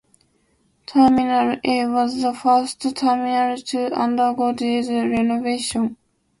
[0.87, 5.95] Terminal A was the first terminal to undergo these renovations.